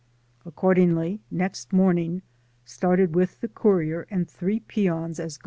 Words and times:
Accord 0.47 0.77
ingly, 0.79 1.19
next 1.29 1.71
morning 1.71 2.23
started 2.65 3.13
with 3.13 3.39
the 3.39 3.47
courier 3.47 4.07
and 4.09 4.27
three 4.27 4.61
peons 4.61 5.19
as. 5.19 5.39